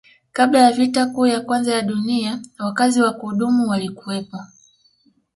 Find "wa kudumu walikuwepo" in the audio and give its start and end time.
3.01-4.37